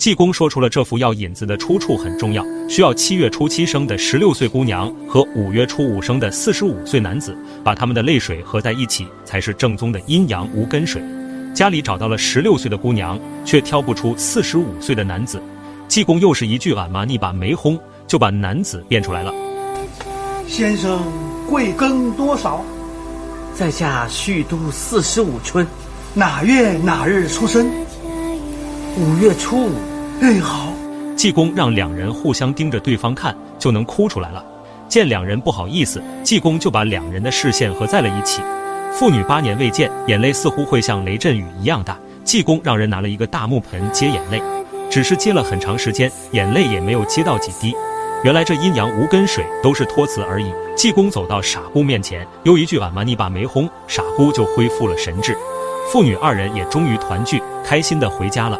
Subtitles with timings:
[0.00, 11.02] 济公说出了这副药引子的出处很重要，需要七月初七生的十六岁姑娘和五月初五生的四十五岁男子，把他们的泪水合在一起，才是正宗的阴阳无根水。
[11.52, 15.38] 家里找到了十六岁的姑娘，却挑不出四十五岁的男子。
[15.86, 19.34] 济公又是一句俺妈你把没轰，就把男子变出来了。
[20.48, 20.98] 先生
[21.46, 22.64] 贵庚多少？
[23.54, 25.66] 在下虚度四十五春，
[26.14, 27.70] 哪月哪日出生？
[28.96, 29.89] 五月初五。
[30.20, 30.72] 哎，好。
[31.16, 34.44] 济公让两人互相盯着对方看，就能哭出来了。
[34.88, 38.42] 见两人不好意思，济公就把两人的视线合在了一起。
[38.92, 41.98] 父女八年未见，眼泪似乎会像雷阵雨一样大。
[42.24, 44.42] 济公让人拿了一个大木盆接眼泪，
[44.90, 47.74] 只是接了很长时间，眼泪也没有接到几滴。
[48.22, 50.52] 原来这阴阳无根水都是托词而已。
[50.76, 55.36] 济公走到傻姑面前，又一句俺妈你把没轰，傻姑就恢复了神智。
[55.90, 58.58] 父女二人也终于团聚，开心的回家了。